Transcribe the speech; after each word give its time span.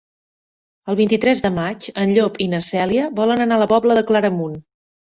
El 0.93 0.97
vint-i-tres 0.99 1.43
de 1.47 1.51
maig 1.59 1.87
en 2.05 2.15
Llop 2.17 2.41
i 2.49 2.49
na 2.57 2.65
Cèlia 2.71 3.13
volen 3.23 3.49
anar 3.49 3.63
a 3.63 3.67
la 3.69 3.73
Pobla 3.77 4.03
de 4.03 4.09
Claramunt. 4.13 4.63